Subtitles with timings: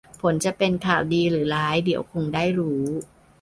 [0.21, 2.83] ผลจะเป็นข่าวดีหรือร้ายเดี๋ยวคงได้รู้